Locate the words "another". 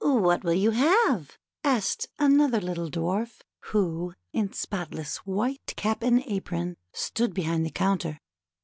2.17-2.59